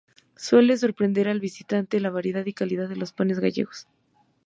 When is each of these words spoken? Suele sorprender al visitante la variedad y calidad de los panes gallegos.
Suele 0.35 0.75
sorprender 0.77 1.27
al 1.27 1.39
visitante 1.39 1.99
la 1.99 2.09
variedad 2.09 2.43
y 2.47 2.53
calidad 2.53 2.89
de 2.89 2.95
los 2.95 3.13
panes 3.13 3.39
gallegos. 3.39 3.85